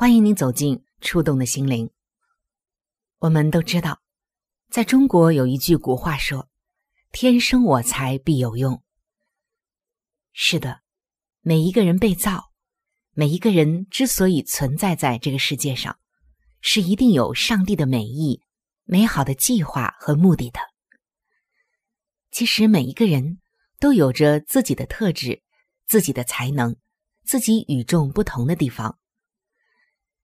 [0.00, 1.90] 欢迎您走进触动的心灵。
[3.18, 4.00] 我们都知道，
[4.70, 6.48] 在中国有一句古话说
[7.12, 8.82] ：“天生我材必有用。”
[10.32, 10.80] 是的，
[11.42, 12.50] 每一个人被造，
[13.12, 15.98] 每一个人之所以存在在这个世界上，
[16.62, 18.40] 是一定有上帝的美意、
[18.84, 20.60] 美好的计划和目的的。
[22.30, 23.38] 其实，每一个人
[23.78, 25.42] 都有着自己的特质、
[25.86, 26.74] 自己的才能、
[27.22, 28.98] 自己与众不同的地方。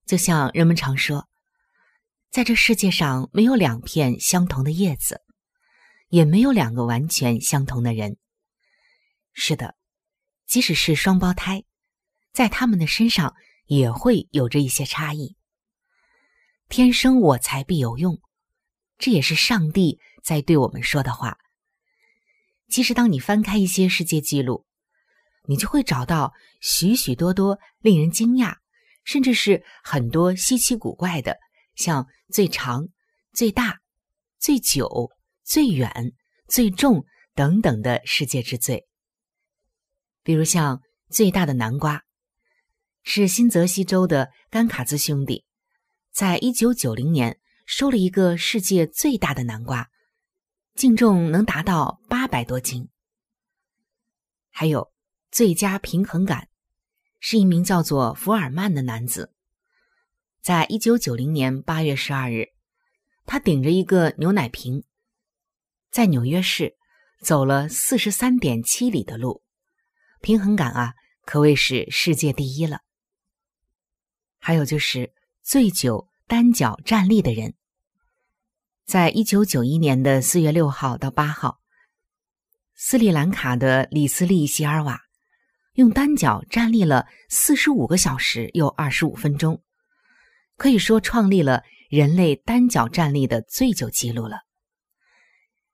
[0.07, 1.29] 就像人们常说，
[2.31, 5.21] 在这世界上没有两片相同的叶子，
[6.09, 8.17] 也没有两个完全相同的人。
[9.33, 9.75] 是的，
[10.47, 11.65] 即使是双胞胎，
[12.33, 13.35] 在他们的身上
[13.67, 15.37] 也会有着一些差异。
[16.69, 18.21] 天生我材必有用，
[18.99, 21.37] 这也是上帝在对我们说的话。
[22.69, 24.67] 其实，当你翻开一些世界纪录，
[25.49, 28.57] 你就会找到许许多多令人惊讶。
[29.07, 31.39] 甚至是很多稀奇古怪的，
[31.77, 32.89] 像最长、
[33.33, 33.79] 最大、
[34.37, 35.13] 最久、
[35.45, 36.13] 最远、
[36.49, 38.85] 最重等等的世界之最。
[40.25, 42.03] 比如像最大的南瓜，
[43.05, 45.45] 是新泽西州的甘卡兹兄弟，
[46.11, 49.89] 在一九九零年收了一个世界最大的南瓜，
[50.75, 52.89] 净重能达到八百多斤。
[54.51, 54.93] 还有
[55.31, 56.49] 最佳平衡感。
[57.29, 59.33] 是一名叫做福尔曼的男子，
[60.41, 62.51] 在一九九零年八月十二日，
[63.25, 64.85] 他顶着一个牛奶瓶，
[65.91, 66.77] 在纽约市
[67.21, 69.43] 走了四十三点七里的路，
[70.21, 70.95] 平衡感啊，
[71.25, 72.83] 可谓是世界第一了。
[74.39, 75.13] 还有就是
[75.43, 77.55] 醉酒单脚站立的人，
[78.85, 81.59] 在一九九一年的四月六号到八号，
[82.77, 85.06] 斯里兰卡的里斯利希尔瓦。
[85.77, 89.63] 用单脚站立了四十五个小时又二十五分钟，
[90.57, 94.39] 可以说创立了人类单脚站立的最久记录了。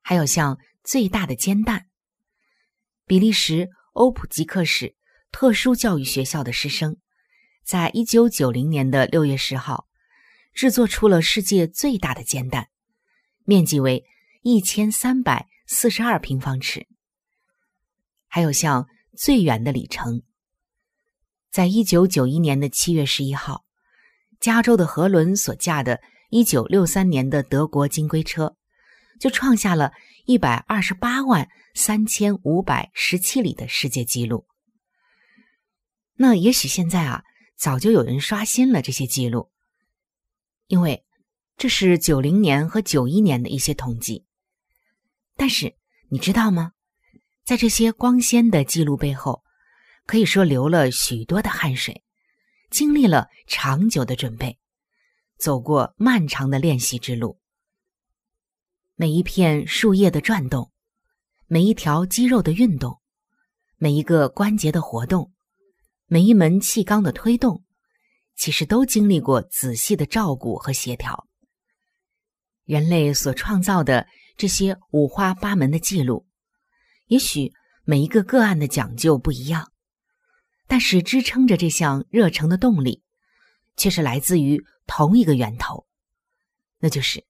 [0.01, 1.85] 还有像最大的煎蛋，
[3.05, 4.97] 比利时欧普吉克市
[5.31, 6.97] 特殊教育学校的师生，
[7.63, 9.87] 在一九九零年的六月十号，
[10.53, 12.67] 制作出了世界最大的煎蛋，
[13.45, 14.03] 面积为
[14.41, 16.87] 一千三百四十二平方尺。
[18.27, 18.85] 还有像。
[19.15, 20.23] 最远的里程，
[21.51, 23.63] 在一九九一年的七月十一号，
[24.39, 28.55] 加州的河伦所驾的一九六三年的德国金龟车，
[29.19, 29.93] 就创下了
[30.25, 34.47] 一百二十八万三千五百十七里的世界纪录。
[36.15, 37.23] 那也许现在啊，
[37.55, 39.51] 早就有人刷新了这些记录，
[40.67, 41.05] 因为
[41.55, 44.25] 这是九零年和九一年的一些统计。
[45.35, 45.75] 但是
[46.09, 46.73] 你知道吗？
[47.45, 49.43] 在这些光鲜的记录背后，
[50.05, 52.03] 可以说流了许多的汗水，
[52.69, 54.57] 经历了长久的准备，
[55.37, 57.37] 走过漫长的练习之路。
[58.95, 60.71] 每一片树叶的转动，
[61.47, 63.01] 每一条肌肉的运动，
[63.75, 65.33] 每一个关节的活动，
[66.05, 67.65] 每一门气缸的推动，
[68.37, 71.27] 其实都经历过仔细的照顾和协调。
[72.63, 74.07] 人类所创造的
[74.37, 76.25] 这些五花八门的记录。
[77.07, 77.53] 也许
[77.83, 79.71] 每一个个案的讲究不一样，
[80.67, 83.03] 但是支撑着这项热诚的动力，
[83.75, 85.85] 却是来自于同一个源头，
[86.79, 87.25] 那就是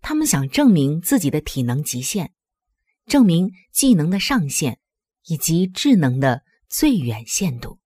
[0.00, 2.32] 他们想证明自己的体能极限，
[3.06, 4.78] 证明技能的上限
[5.24, 7.78] 以及智能的最远限度。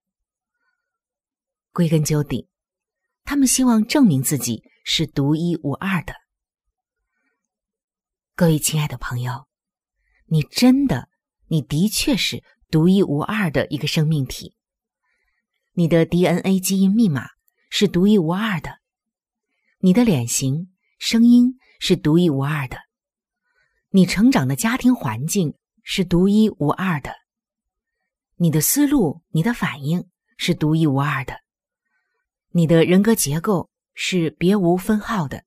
[1.73, 2.49] 归根究底，
[3.25, 6.15] 他们希望证明自己是独一无二的。
[8.37, 9.47] 各位亲爱的朋友，
[10.27, 11.09] 你真的，
[11.49, 14.55] 你的确是独一无二的一个生命体。
[15.73, 17.29] 你的 DNA 基因密码
[17.69, 18.79] 是独一无二的，
[19.79, 22.79] 你的脸型、声音是独一无二的，
[23.91, 27.13] 你成长的家庭环境是独一无二的，
[28.37, 31.41] 你的思路、你的反应是独一无二的，
[32.51, 35.45] 你的人格结构是别无分号的，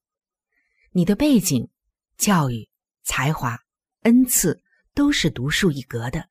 [0.91, 1.69] 你的背景、
[2.17, 2.69] 教育、
[3.03, 3.57] 才华、
[4.01, 4.61] 恩赐
[4.97, 6.27] 都是独树一格的。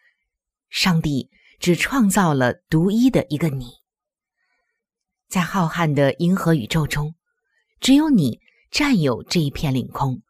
[0.70, 1.30] 上帝
[1.60, 3.66] 只创造了独一的一个你。
[5.28, 7.14] 在浩瀚的银河宇宙中，
[7.78, 8.40] 只有你
[8.72, 10.20] 占有这一片领空。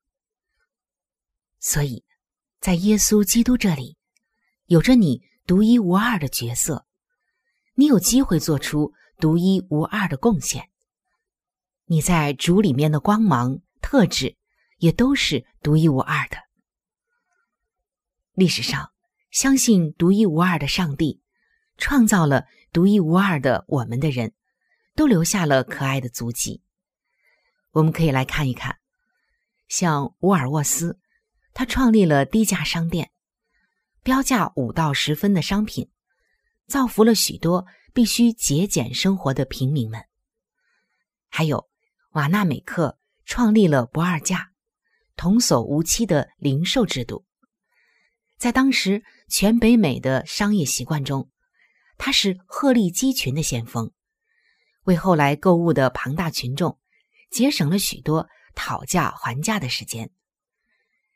[1.58, 2.04] 所以，
[2.60, 3.96] 在耶稣基督这里，
[4.66, 6.84] 有着你独一无二的角色，
[7.74, 10.68] 你有机会做出独一无二的贡献。
[11.86, 14.36] 你在主里面的光芒特质，
[14.76, 16.36] 也都是独一无二的。
[18.36, 18.92] 历史上，
[19.32, 21.20] 相信独一无二的上帝，
[21.76, 24.32] 创造了独一无二的我们的人。
[24.96, 26.62] 都留下了可爱的足迹。
[27.72, 28.78] 我们可以来看一看，
[29.68, 30.98] 像沃尔沃斯，
[31.52, 33.10] 他创立了低价商店，
[34.02, 35.90] 标价五到十分的商品，
[36.66, 40.02] 造福了许多必须节俭生活的平民们。
[41.28, 41.68] 还有
[42.12, 44.52] 瓦纳美克创立了不二价、
[45.14, 47.25] 童叟无欺的零售制度，
[48.38, 51.30] 在当时全北美的商业习惯中，
[51.96, 53.90] 他是鹤立鸡群的先锋。
[54.84, 56.78] 为后来购物的庞大群众
[57.30, 60.10] 节省了许多讨价还价的时间。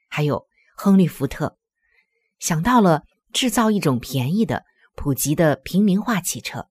[0.08, 0.46] 还有
[0.76, 1.56] 亨利·福特
[2.38, 4.64] 想到了制造一种便宜的、
[4.96, 6.68] 普及的平民化汽车，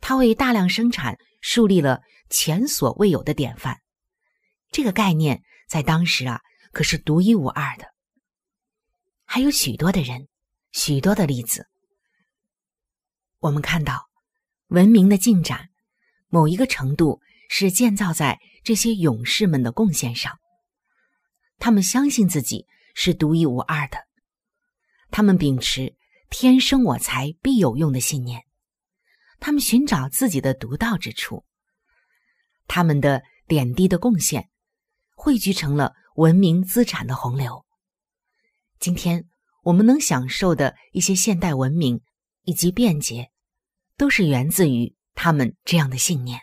[0.00, 2.00] 他为大量生产树立了
[2.30, 3.80] 前所未有的典范。
[4.70, 6.40] 这个概念在当时啊
[6.72, 7.92] 可是独一无二的。
[9.34, 10.28] 还有许多的人，
[10.72, 11.66] 许多的例子，
[13.38, 14.10] 我们看到
[14.66, 15.70] 文明的进展。
[16.28, 17.18] 某一个程度
[17.48, 20.38] 是建造在这些勇士们的贡献上。
[21.58, 24.06] 他们相信自己是独一无二的，
[25.10, 25.96] 他们秉持
[26.28, 28.44] “天生我材必有用”的信念，
[29.40, 31.46] 他们寻找自己的独到之处。
[32.68, 34.50] 他们的点滴的贡献
[35.16, 37.64] 汇聚成了文明资产的洪流。
[38.82, 39.28] 今天
[39.62, 42.00] 我们能享受的一些现代文明
[42.42, 43.30] 以及便捷，
[43.96, 44.96] 都是源自于。
[45.14, 46.40] 他们这样的信念，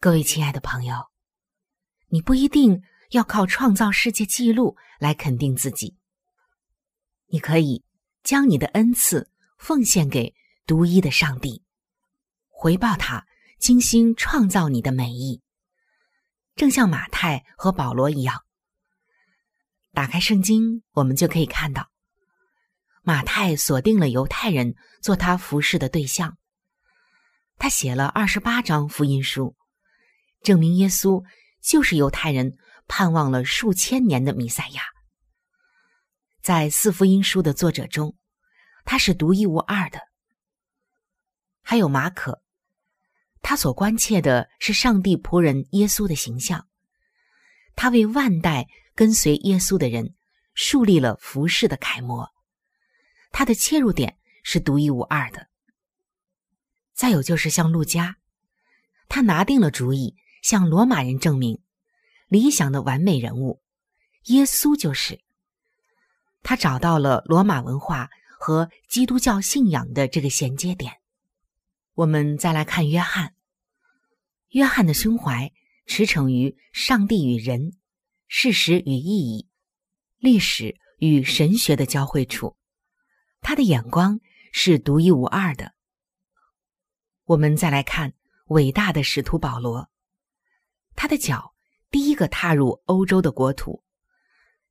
[0.00, 1.10] 各位亲爱的朋友，
[2.08, 5.98] 你不一定要靠创造世界纪录来肯定自己，
[7.26, 7.84] 你可以
[8.24, 10.34] 将你的恩赐奉献给
[10.66, 11.62] 独一的上帝，
[12.48, 13.26] 回报他
[13.58, 15.42] 精心创造你的美意，
[16.56, 18.42] 正像马太和保罗一样。
[19.92, 21.90] 打开圣经，我们就可以看到。
[23.02, 26.36] 马太锁定了犹太人做他服侍的对象，
[27.56, 29.56] 他写了二十八章福音书，
[30.42, 31.24] 证明耶稣
[31.62, 34.82] 就是犹太人盼望了数千年的弥赛亚。
[36.42, 38.16] 在四福音书的作者中，
[38.84, 40.00] 他是独一无二的。
[41.62, 42.42] 还有马可，
[43.42, 46.66] 他所关切的是上帝仆人耶稣的形象，
[47.76, 50.14] 他为万代跟随耶稣的人
[50.54, 52.30] 树立了服侍的楷模。
[53.30, 55.48] 他的切入点是独一无二的。
[56.92, 58.16] 再有就是像陆家，
[59.08, 61.60] 他拿定了主意，向罗马人证明
[62.28, 63.62] 理想的完美人物
[64.24, 65.20] 耶稣就是。
[66.42, 70.94] 他找到了罗马文化和基督教信仰的这个衔接点。
[71.94, 73.34] 我们再来看约翰，
[74.48, 75.52] 约翰的胸怀
[75.86, 77.72] 驰骋于上帝与人、
[78.32, 79.48] 事实与意义、
[80.18, 82.56] 历史与神学的交汇处。
[83.40, 84.20] 他的眼光
[84.52, 85.74] 是独一无二的。
[87.24, 88.12] 我们再来看
[88.46, 89.90] 伟大的使徒保罗，
[90.94, 91.56] 他的脚
[91.90, 93.82] 第一个踏入欧洲的国土，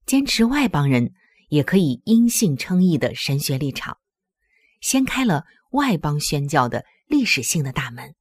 [0.06, 1.12] 坚持外邦人
[1.50, 3.98] 也可以因信称义的神学立场，
[4.80, 8.16] 掀开了外邦宣教的历史性的大门。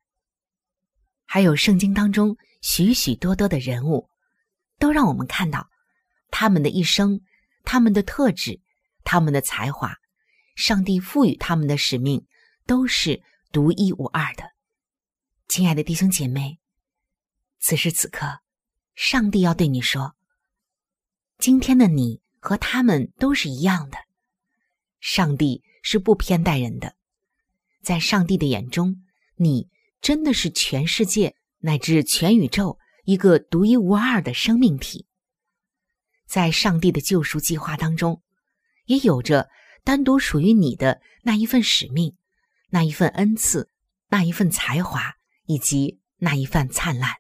[1.27, 4.11] 还有圣经当中许许多多的人物，
[4.79, 5.69] 都让我们看到
[6.31, 7.21] 他们的一生、
[7.65, 8.61] 他们的特质、
[9.05, 9.97] 他们的才华。
[10.57, 12.27] 上帝赋予他们的使命
[12.67, 14.45] 都是独一无二的。
[15.47, 16.59] 亲爱的弟兄姐妹，
[17.61, 18.41] 此时此刻，
[18.95, 20.17] 上帝要对你说：
[21.39, 23.99] 今天的你和他们都是一样的。
[25.01, 26.97] 上帝是不偏待人的，
[27.83, 29.05] 在上帝的眼中，
[29.37, 29.69] 你
[30.01, 35.07] 真的是全世界乃至全宇宙一个独一无二的生命体。
[36.27, 38.23] 在上帝的救赎计划当中，
[38.85, 39.49] 也有着
[39.83, 42.19] 单独属于你的那一份使命，
[42.69, 43.71] 那一份恩赐，
[44.09, 45.15] 那一份才华，
[45.47, 47.15] 以及那一份灿烂。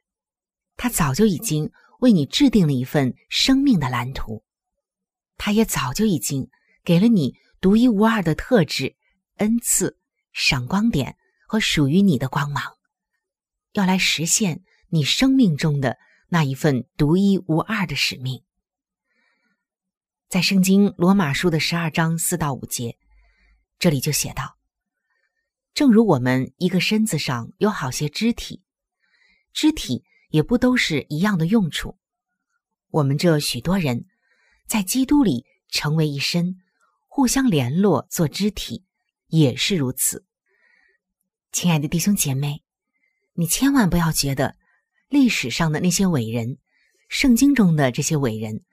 [0.76, 4.45] 他早就已经为你制定了一份生命的蓝图，
[5.38, 6.50] 他也早就已经
[6.85, 8.95] 给了你独一无二的特质、
[9.37, 9.99] 恩赐、
[10.35, 11.16] 闪光点
[11.47, 12.75] 和属于你的光芒，
[13.73, 18.42] 要来实现你生命中的那一份独一无二的使命。
[20.28, 22.99] 在圣经罗马书的十二章四到五节，
[23.78, 24.59] 这里就写道
[25.73, 28.62] ：“正如我们一个身子上有好些肢体，
[29.54, 31.99] 肢体也不都是一样的用处。
[32.90, 34.04] 我们这许多人，
[34.66, 36.59] 在基督里成为一身，
[37.07, 38.85] 互相联络做肢体，
[39.28, 40.26] 也是如此。
[41.52, 42.62] 亲爱的弟兄姐妹，
[43.33, 44.58] 你千万不要觉得
[45.09, 46.59] 历史上的那些伟人，
[47.09, 48.65] 圣经中的这些伟人。”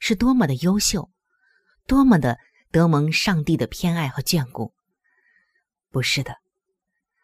[0.00, 1.10] 是多么的优秀，
[1.86, 2.38] 多么的
[2.70, 4.74] 得蒙上帝的偏爱和眷顾。
[5.90, 6.36] 不是的，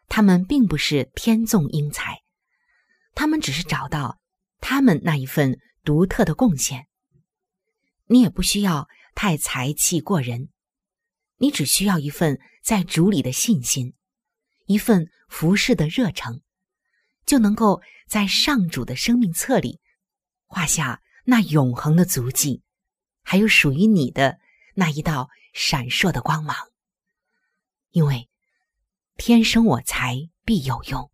[0.09, 2.23] 他们并不是天纵英才，
[3.15, 4.19] 他们只是找到
[4.63, 6.87] 他们那一份独特的贡献。
[8.07, 10.49] 你也不需要太才气过人，
[11.37, 13.93] 你只需要一份在主里的信心，
[14.65, 16.41] 一份服侍的热诚，
[17.31, 19.79] 就能够在上主的生命册里
[20.49, 22.61] 画下那永恒的足迹。
[23.23, 24.41] 还有属于你的
[24.75, 26.57] 那一道闪烁的光芒，
[27.93, 28.29] 因为
[29.17, 31.09] 天生我材必有用，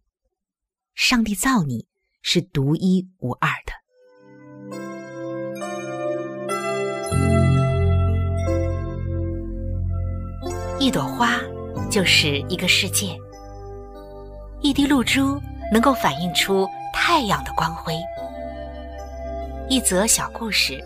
[0.94, 1.86] 上帝造你
[2.22, 3.74] 是独一无二的。
[10.80, 11.38] 一朵花
[11.90, 13.18] 就是一个世界，
[14.62, 15.38] 一滴露珠
[15.72, 17.94] 能够反映出太阳的光辉，
[19.68, 20.82] 一则小故事。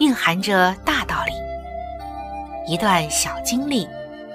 [0.00, 1.32] 蕴含着大道理，
[2.72, 3.84] 一段小经历，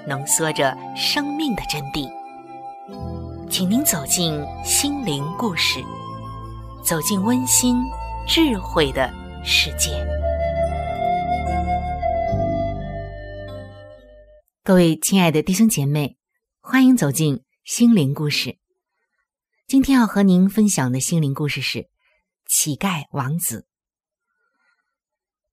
[0.06, 2.06] 浓缩着生命的真谛。
[3.48, 5.82] 请您走进心灵故事，
[6.84, 7.82] 走进温馨
[8.26, 9.10] 智慧的
[9.42, 10.06] 世界。
[14.62, 16.18] 各位亲爱的弟兄姐妹，
[16.60, 18.58] 欢迎走进心灵故事。
[19.66, 21.78] 今天要和您分享的心灵故事是
[22.44, 23.60] 《乞丐王子》。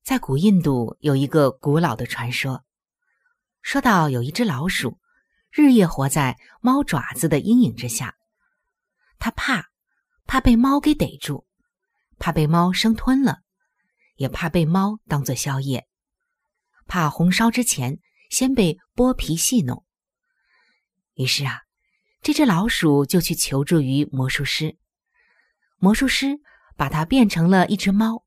[0.04, 2.66] 在古印度有一个古老的传说，
[3.62, 5.00] 说到有一只老鼠，
[5.50, 8.18] 日夜活在猫爪子的阴影之下。
[9.18, 9.70] 它怕，
[10.26, 11.46] 怕被猫给逮住，
[12.20, 13.40] 怕被猫生吞了，
[14.16, 15.88] 也怕被猫当做宵夜，
[16.86, 18.00] 怕红烧之前
[18.30, 19.86] 先被剥皮戏弄。
[21.14, 21.62] 于是啊，
[22.22, 24.78] 这只老鼠就去求助于魔术师。
[25.78, 26.40] 魔术师
[26.78, 28.26] 把它变成了一只猫。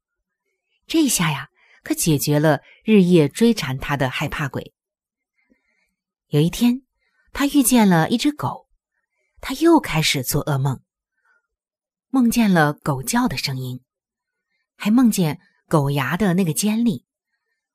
[0.86, 1.50] 这下呀。
[1.84, 4.72] 可解决了日夜追缠他的害怕鬼。
[6.28, 6.80] 有一天，
[7.30, 8.66] 他遇见了一只狗，
[9.42, 10.80] 他又开始做噩梦，
[12.08, 13.84] 梦见了狗叫的声音，
[14.76, 17.04] 还梦见狗牙的那个尖利，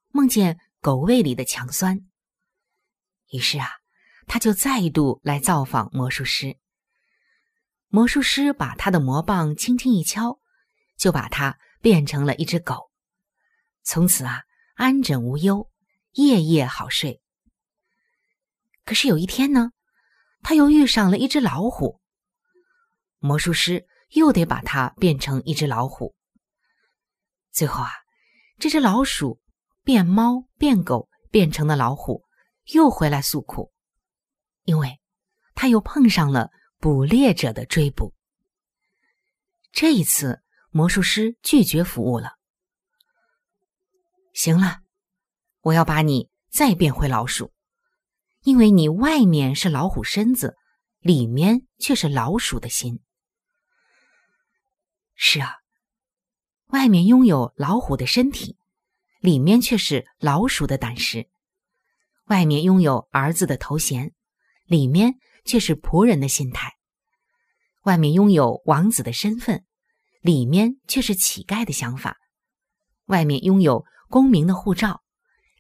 [0.08, 2.10] 梦见狗胃里的强酸。
[3.32, 3.70] 于是啊，
[4.30, 6.56] 他就再度来造访魔术师。
[7.88, 10.40] 魔术师把他的魔棒轻轻一敲，
[10.96, 12.92] 就把他变成了一只狗。
[13.82, 14.44] 从此啊，
[14.76, 15.68] 安枕无忧，
[16.12, 17.22] 夜夜好睡。
[18.86, 19.72] 可是有一天呢，
[20.44, 22.00] 他又遇上了一只老虎。
[23.18, 26.14] 魔术师又得把它变成一只老虎。
[27.52, 27.90] 最后啊，
[28.60, 29.42] 这只老鼠
[29.84, 32.24] 变猫变狗变成了老虎，
[32.74, 33.74] 又回来诉苦，
[34.70, 35.00] 因为
[35.56, 38.14] 他又碰上了捕猎者的追捕。
[39.72, 42.38] 这一次，魔术师拒绝服务了。
[44.32, 44.82] 行了，
[45.62, 47.52] 我要把你再变回老鼠，
[48.42, 50.56] 因为你外面是老虎身子，
[51.00, 53.00] 里面却是老鼠的心。
[55.16, 55.56] 是啊，
[56.68, 58.56] 外面拥有老虎的身体，
[59.20, 61.28] 里面却是老鼠的胆识；
[62.28, 64.14] 外面拥有儿子的头衔，
[64.70, 66.70] 里面却是仆人的心态；
[67.84, 69.66] 外面拥有王子的身份，
[70.22, 72.14] 里面却是乞丐的想法；
[73.08, 73.84] 外面拥有。
[74.12, 75.04] 公民的护照，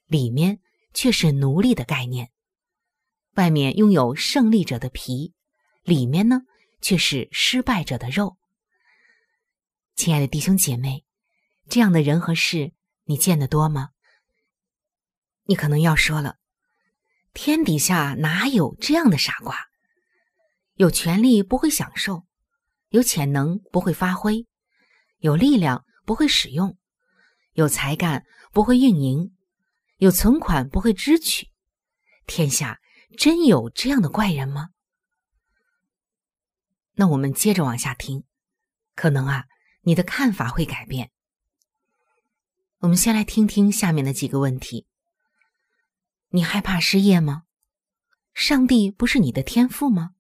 [0.08, 0.60] 里面
[0.96, 2.30] 却是奴隶的概念；
[3.36, 5.36] 外面拥有胜利者的皮，
[5.84, 6.42] 里面呢
[6.82, 8.38] 却是失败者的肉。
[9.96, 11.06] 亲爱的弟兄姐妹，
[11.70, 12.74] 这样的人和事，
[13.04, 13.90] 你见得多吗？
[15.44, 16.39] 你可能要说了，
[17.42, 19.70] 天底下哪有这样的傻瓜？
[20.74, 22.26] 有权利不会享受，
[22.90, 24.46] 有潜能不会发挥，
[25.20, 26.78] 有力量不会使用，
[27.54, 29.34] 有才干不会运营，
[30.00, 31.48] 有存款不会支取。
[32.28, 32.82] 天下
[33.18, 34.72] 真有这样的怪人吗？
[36.96, 38.26] 那我们接着往下听，
[38.96, 39.46] 可能啊，
[39.84, 41.10] 你的看法会改变。
[42.80, 44.88] 我们先来听听下面的几个问题：
[46.32, 47.46] 你害怕失业吗？
[48.36, 50.12] 上帝不是你的天赋吗？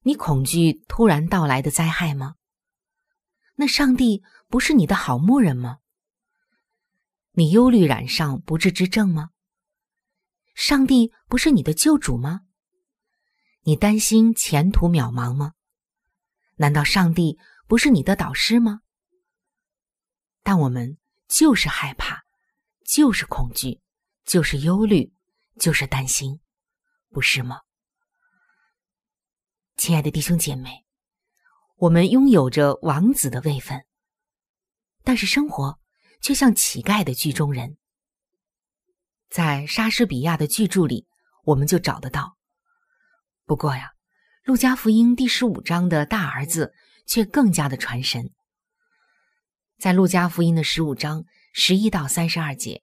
[0.00, 2.36] 你恐惧突然到来的灾害吗？
[3.56, 5.80] 那上帝不是你的好牧人吗？
[7.32, 9.30] 你忧虑染上不治之症吗？
[10.54, 12.40] 上帝不是你的救主吗？
[13.64, 15.52] 你担心前途渺茫吗？
[16.54, 18.80] 难道上帝不是你的导师吗？
[20.42, 20.96] 但我们
[21.28, 22.24] 就是害怕，
[22.86, 23.82] 就是恐惧，
[24.26, 25.12] 就是忧虑，
[25.60, 26.40] 就是担心，
[27.10, 27.60] 不是吗？
[29.76, 30.84] 亲爱的弟兄姐妹，
[31.76, 33.86] 我们拥有着王子的位分，
[35.04, 35.78] 但是生活
[36.20, 37.76] 却像乞丐的剧中人。
[39.30, 41.06] 在莎士比亚的巨著里，
[41.44, 42.36] 我们就找得到。
[43.44, 43.92] 不过呀，
[44.48, 46.74] 《路加福音》第十五章的大儿子
[47.06, 48.32] 却更加的传神。
[49.78, 52.82] 在《路加福音》的十五章十一到三十二节，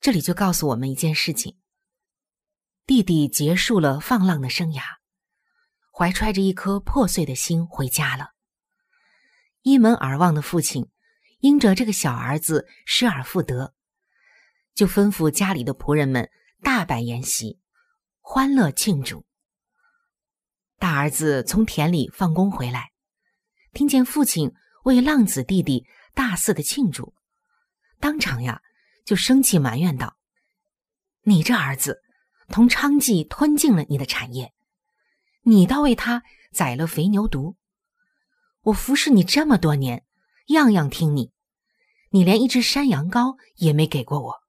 [0.00, 1.58] 这里就告诉我们一件事情：
[2.86, 4.82] 弟弟结束了放浪的生涯。
[5.92, 8.30] 怀揣着一颗破碎的心回家了。
[9.60, 10.88] 一门而望的父亲
[11.40, 13.74] 因着这个小儿子失而复得，
[14.74, 16.30] 就吩咐家里的仆人们
[16.62, 17.60] 大摆筵席，
[18.20, 19.26] 欢乐庆祝。
[20.78, 22.92] 大儿子从田里放工回来，
[23.74, 27.14] 听见父亲为浪子弟弟大肆的庆祝，
[27.98, 28.62] 当场呀
[29.04, 30.16] 就生气埋怨道
[31.24, 32.02] ：“你这儿子
[32.48, 34.52] 同娼妓吞尽了你的产业。”
[35.42, 37.56] 你倒为他宰了肥牛犊！
[38.60, 40.04] 我服侍你这么多年，
[40.48, 41.32] 样样听你，
[42.10, 44.40] 你连一只山羊羔也没给过我。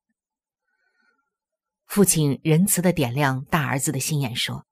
[1.86, 4.66] 父亲仁慈的点亮大儿子的心眼，说：“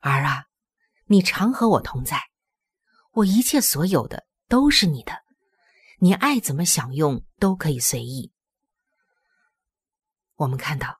[0.00, 0.46] 儿啊，
[1.04, 2.22] 你常和我同在，
[3.12, 5.12] 我一切所有的都是你的，
[5.98, 8.32] 你爱怎么享用都可以随意。”
[10.38, 10.98] 我们看到，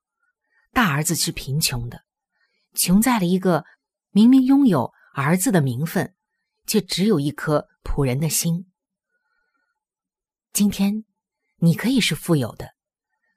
[0.73, 2.05] 大儿子是贫穷的，
[2.75, 3.65] 穷在了一个。
[4.11, 6.15] 明明拥有儿子的名分，
[6.67, 8.67] 却只有一颗仆人的心。
[10.53, 11.05] 今天，
[11.59, 12.75] 你可以是富有的，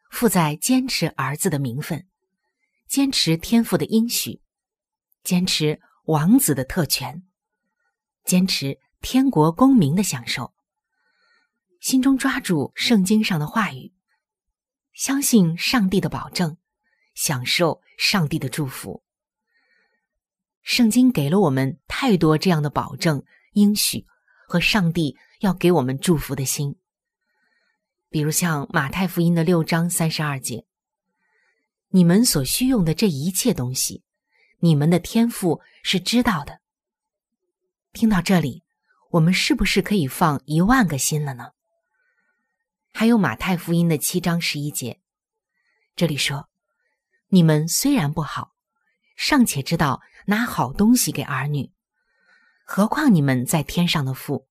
[0.09, 2.07] 富在坚持儿子的名分，
[2.87, 4.41] 坚持天赋的应许，
[5.23, 7.21] 坚持王子的特权，
[8.23, 10.53] 坚持天国公民的享受，
[11.81, 13.93] 心中抓住圣经上的话语，
[14.93, 16.57] 相信上帝的保证，
[17.13, 19.03] 享受上帝的祝福。
[20.61, 23.23] 圣经给了我们太多这样的保证、
[23.53, 24.05] 应许
[24.47, 26.75] 和上帝要给我们祝福的心。
[28.09, 30.65] 比如像马太福音的六章三十二节
[31.89, 34.03] ：“你们所需用的这一切东西，
[34.59, 36.59] 你们的天赋是知道的。”
[37.93, 38.63] 听到这里，
[39.11, 41.51] 我们是不是可以放一万个心了呢？
[42.91, 45.01] 还有马太福音的七章十一节，
[45.95, 46.49] 这里说
[47.29, 48.53] ：“你们虽然不好，
[49.15, 51.73] 尚且知道。”拿好东西给儿女，
[52.63, 54.47] 何况你们在天上的父，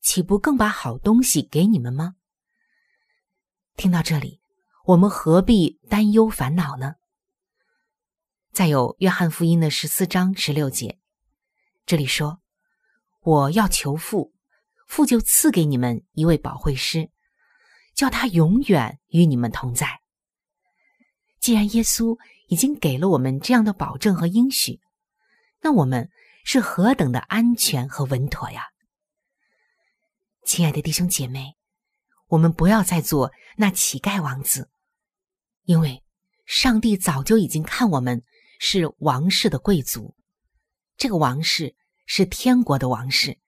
[0.00, 2.14] 岂不更把好东西给你们吗？
[3.76, 4.40] 听到这里，
[4.84, 6.94] 我们何必担忧烦恼呢？
[8.52, 11.00] 再有约翰福音的十四章十六节，
[11.84, 12.40] 这里说
[13.22, 14.32] ：“我要求父，
[14.86, 17.10] 父就赐给你们一位保惠师，
[17.94, 20.00] 叫他永远与你们同在。”
[21.40, 22.16] 既然耶稣
[22.48, 24.80] 已经给了我们这样的保证和应许。
[25.64, 26.10] 那我们
[26.44, 28.64] 是何等的安全和稳妥呀，
[30.44, 31.56] 亲爱的弟兄姐妹，
[32.26, 34.68] 我们不要再做那乞丐王子，
[35.62, 36.02] 因为
[36.46, 38.24] 上帝早就已经看我们
[38.58, 40.16] 是王室的贵族，
[40.96, 41.76] 这个王室
[42.06, 43.38] 是天国的王室，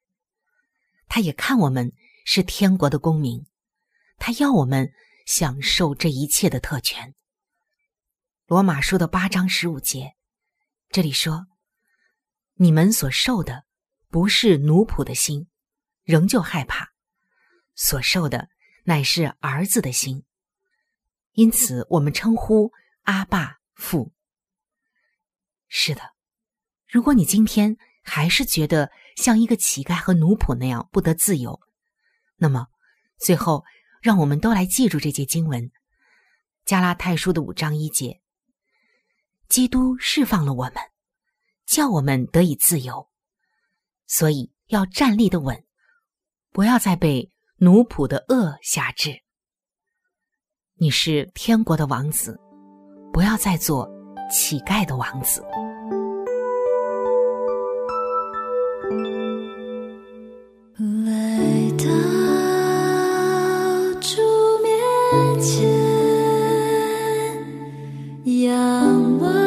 [1.09, 1.93] 他也看我们
[2.25, 3.45] 是天国的公民，
[4.17, 4.93] 他要我们
[5.27, 7.15] 享受这一切的特权。
[8.47, 10.15] 罗马书的八章十五节，
[10.91, 11.47] 这里说。
[12.57, 13.65] 你们所受的
[14.09, 15.49] 不是奴仆的心，
[16.05, 16.93] 仍旧害怕；
[17.75, 18.49] 所受的
[18.85, 20.25] 乃是儿子的心。
[21.33, 22.73] 因此，我们称呼
[23.03, 24.13] 阿爸父。
[25.67, 26.13] 是的，
[26.87, 31.61] 如果你今天还是觉得像一个乞丐和奴仆那样不得自由，
[32.37, 32.69] 那么
[33.19, 33.65] 最后，
[34.05, 35.63] 让我们都来记住这节经文，
[36.67, 38.21] 《加拉太书》的五章一节：
[39.49, 40.75] 基督释放了我们，
[41.65, 43.09] 叫我们得以自由，
[44.07, 45.65] 所以要站立的稳，
[46.53, 49.23] 不要再被奴仆的恶辖制。
[50.75, 52.39] 你是天国的王子，
[53.11, 53.89] 不要再做
[54.31, 55.43] 乞丐的王子。
[68.75, 69.44] someone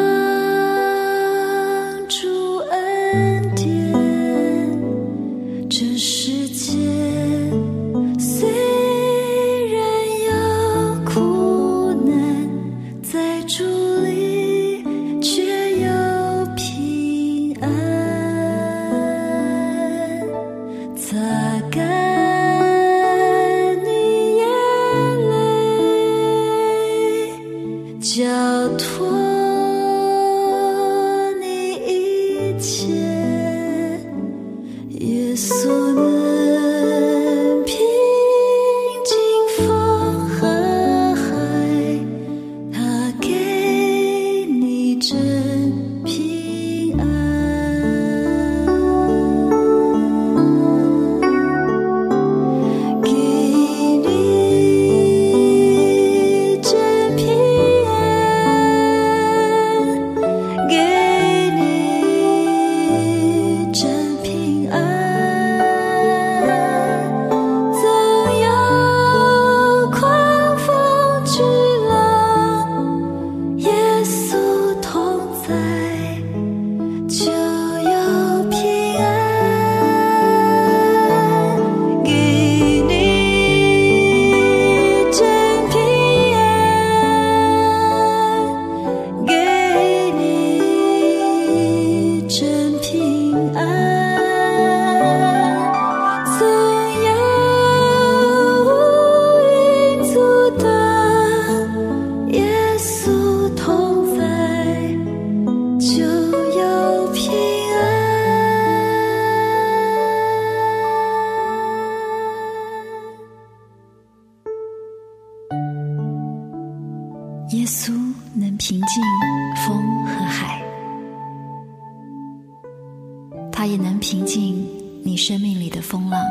[123.68, 124.66] 也能平静
[125.04, 126.22] 你生命里的风浪。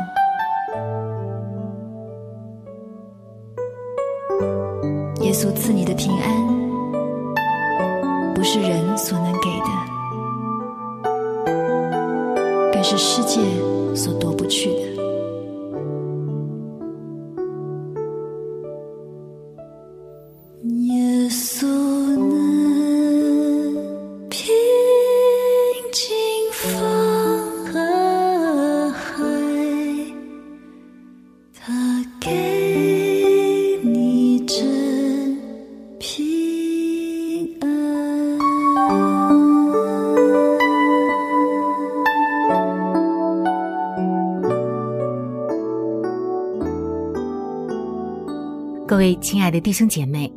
[5.21, 6.47] 耶稣赐你的平安
[8.33, 9.65] 不是人所能给的
[12.73, 13.39] 更是世界
[13.95, 14.86] 所夺不去的。
[49.15, 50.31] 亲爱的弟兄姐妹，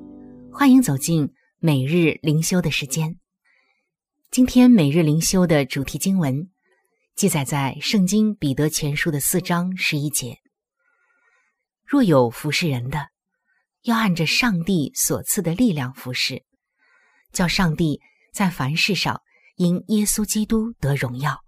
[0.52, 3.18] 欢迎走进每日灵修的时间。
[4.30, 6.50] 今天每日灵修的主题经文
[7.14, 10.38] 记载在《圣经·彼得前书》的四章十一节
[11.86, 13.08] ：“若有服侍人的，
[13.82, 16.42] 要按着上帝所赐的力量服侍，
[17.32, 18.00] 叫上帝
[18.32, 19.20] 在凡事上
[19.56, 21.40] 因耶稣基督得荣耀。”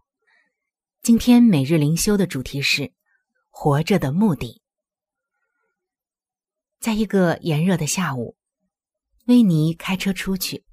[1.03, 2.93] 今天每日灵修的主题是
[3.51, 4.62] “活着的目的”。
[6.83, 8.37] 在一个炎热的下午，
[9.27, 10.65] 威尼开车出去，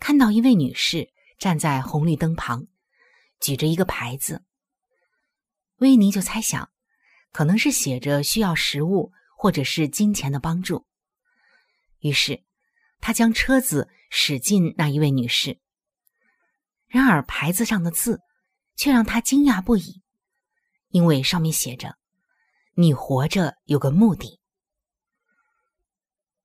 [0.00, 2.66] 看到一位女士站在红绿灯旁，
[3.38, 4.42] 举着一个牌子。
[5.76, 6.72] 威尼就猜想，
[7.30, 10.84] 可能是写着需要食物或者是金钱的帮助。
[12.00, 12.42] 于是，
[13.00, 15.60] 他将车子驶进那一位女士。
[16.88, 18.20] 然而，牌子上的字
[18.74, 20.02] 却让他惊讶不已，
[20.88, 21.96] 因为上面写着
[22.74, 24.38] ：“你活着有个目的。”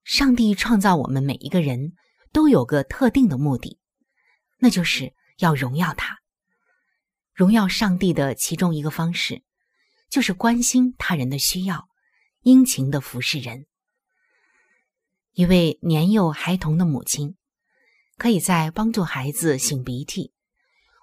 [0.06, 1.94] 上帝创造我们每一个人
[2.32, 3.80] 都有个特定的目的，
[4.60, 6.20] 那就是要荣耀他。
[7.34, 9.42] 荣耀上帝的其中一个方式，
[10.08, 11.90] 就是关心他人的需要，
[12.42, 13.66] 殷勤的服侍人。
[15.34, 17.36] 一位年幼孩童的母亲，
[18.16, 20.32] 可以在帮助孩子擤鼻涕，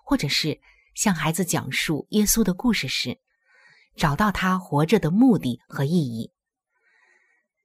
[0.04, 0.60] 或者是
[0.94, 3.18] 向孩子讲述耶稣的故事时，
[3.96, 6.30] 找到他活着的目的和意义。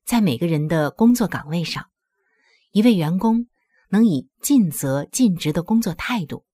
[0.08, 1.90] 在每个人的工作岗位上，
[2.72, 3.50] 一位员工
[3.90, 6.46] 能以尽责尽职的工作态度，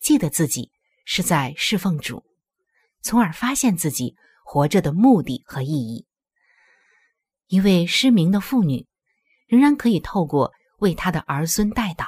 [0.00, 0.70] 记得自己
[1.06, 2.26] 是在侍奉主，
[3.00, 6.06] 从而发现自己活着的目的和意义。
[7.46, 8.86] 一位失明的妇女，
[9.46, 12.04] 仍然可以透过为她的儿孙代祷，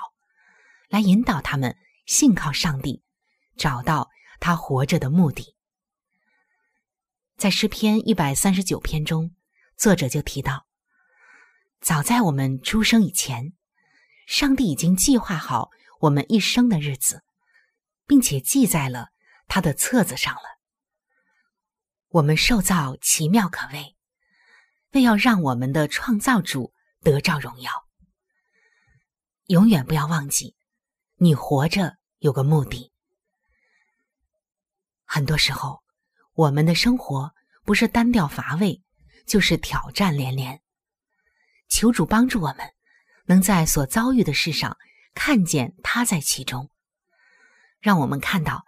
[0.90, 3.02] 来引导他们信靠上帝，
[3.56, 4.10] 找到
[4.40, 5.56] 他活着的目的。
[7.38, 9.30] 在诗篇一百三十九篇中，
[9.76, 10.66] 作者就提到，
[11.80, 13.52] 早在我们出生以前，
[14.26, 17.22] 上帝已经计划好我们一生的日子，
[18.06, 19.08] 并且记在了
[19.46, 20.42] 他的册子上了。
[22.08, 23.96] 我们受造奇妙可畏，
[24.92, 27.70] 为要让我们的创造主得着荣耀。
[29.46, 30.56] 永远不要忘记，
[31.16, 32.92] 你活着有个目的。
[35.04, 35.84] 很多时候。
[36.36, 37.32] 我们的生活
[37.64, 38.82] 不是单调乏味，
[39.26, 40.60] 就是挑战连连。
[41.68, 42.58] 求主帮助我们，
[43.26, 44.76] 能在所遭遇的事上
[45.14, 46.70] 看见他在其中，
[47.80, 48.64] 让我们看到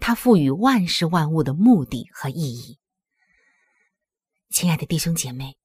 [0.00, 2.78] 他赋予万事万物的目的和意义。
[4.50, 5.56] 亲爱的弟兄姐妹，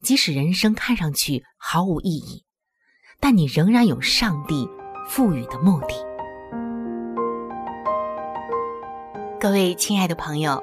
[0.00, 2.46] 即使人生看上去毫无意义，
[3.20, 4.66] 但你仍然有上帝
[5.06, 5.94] 赋予的目的。
[9.38, 10.62] 各位亲爱的朋友，